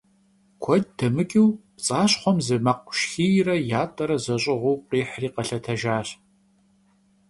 [0.63, 1.45] Kued demıç'ıu
[1.75, 6.09] pts'aşxhuem zı mekhu şşxiyre yat'ere zeş'ığuu khihri, khelhetejjaş.